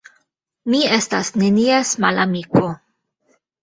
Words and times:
Mi 0.73 0.79
estas 0.95 1.31
nenies 1.43 1.95
malamiko. 2.09 2.69